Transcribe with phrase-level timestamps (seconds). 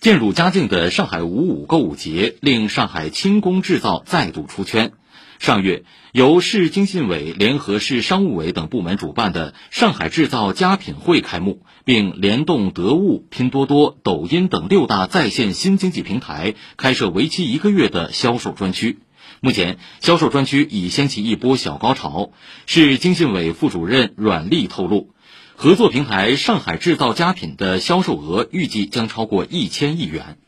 [0.00, 4.92] 渐入佳境的上海五五购物节令上海轻工制造再度出圈。
[5.38, 19.00] 上月，由市经信委联合市商务委等部门主办的“上海制造佳品会”开幕，并联动得物、拼多多、抖音等六大在线新经济平台，开设为期一个月的销售专区。
[19.40, 22.32] 目前，销售专区已掀起一波小高潮。
[22.64, 25.10] 市经信委副主任阮丽透露，
[25.62, 30.38] 合作平台“上海制造佳品”的销售额预计将超过一千亿元。